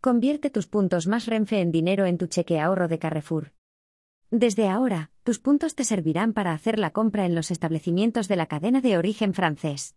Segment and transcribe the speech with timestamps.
[0.00, 3.52] Convierte tus puntos más Renfe en dinero en tu cheque ahorro de Carrefour.
[4.30, 8.46] Desde ahora, tus puntos te servirán para hacer la compra en los establecimientos de la
[8.46, 9.96] cadena de origen francés.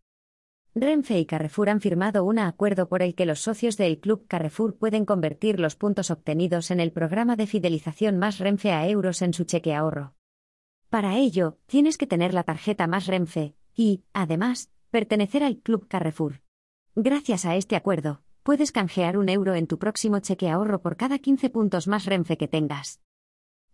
[0.76, 4.76] Renfe y Carrefour han firmado un acuerdo por el que los socios del Club Carrefour
[4.76, 9.34] pueden convertir los puntos obtenidos en el programa de fidelización más Renfe a euros en
[9.34, 10.16] su cheque ahorro.
[10.90, 16.42] Para ello, tienes que tener la tarjeta más Renfe y, además, pertenecer al Club Carrefour.
[16.94, 21.18] Gracias a este acuerdo, puedes canjear un euro en tu próximo cheque ahorro por cada
[21.18, 23.02] 15 puntos más Renfe que tengas.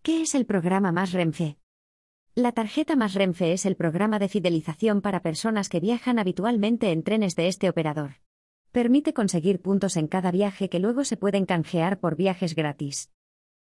[0.02, 1.58] ¿Qué es el programa Más Renfe?
[2.36, 7.02] La tarjeta Más Renfe es el programa de fidelización para personas que viajan habitualmente en
[7.02, 8.12] trenes de este operador.
[8.70, 13.10] Permite conseguir puntos en cada viaje que luego se pueden canjear por viajes gratis.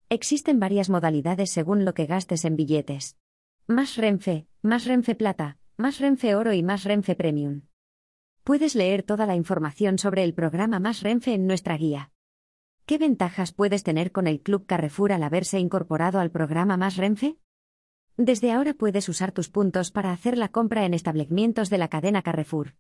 [0.10, 3.18] Existen varias modalidades según lo que gastes en billetes.
[3.66, 7.64] Más Renfe, Más Renfe Plata, Más Renfe Oro y Más Renfe Premium.
[8.44, 12.12] Puedes leer toda la información sobre el programa Más Renfe en nuestra guía.
[12.86, 17.38] ¿Qué ventajas puedes tener con el Club Carrefour al haberse incorporado al programa Más Renfe?
[18.18, 22.22] Desde ahora puedes usar tus puntos para hacer la compra en establecimientos de la cadena
[22.22, 22.76] Carrefour.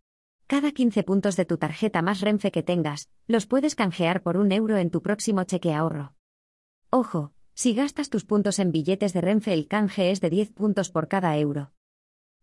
[0.47, 4.51] Cada 15 puntos de tu tarjeta Más Renfe que tengas, los puedes canjear por un
[4.51, 6.13] euro en tu próximo cheque ahorro.
[6.89, 10.91] Ojo, si gastas tus puntos en billetes de Renfe el canje es de 10 puntos
[10.91, 11.71] por cada euro.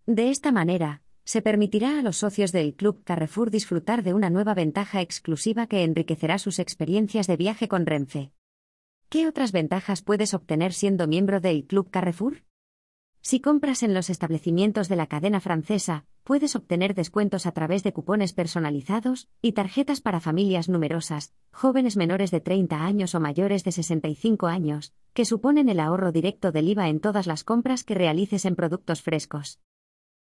[0.07, 4.53] De esta manera, se permitirá a los socios del Club Carrefour disfrutar de una nueva
[4.53, 8.33] ventaja exclusiva que enriquecerá sus experiencias de viaje con Renfe.
[9.09, 12.43] ¿Qué otras ventajas puedes obtener siendo miembro del Club Carrefour?
[13.21, 17.93] Si compras en los establecimientos de la cadena francesa, puedes obtener descuentos a través de
[17.93, 23.71] cupones personalizados y tarjetas para familias numerosas, jóvenes menores de 30 años o mayores de
[23.71, 28.47] 65 años, que suponen el ahorro directo del IVA en todas las compras que realices
[28.47, 29.61] en productos frescos.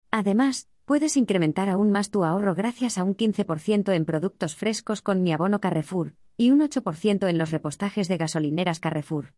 [0.09, 5.23] Además, puedes incrementar aún más tu ahorro gracias a un 15% en productos frescos con
[5.23, 9.33] mi abono Carrefour y un 8% en los repostajes de gasolineras Carrefour.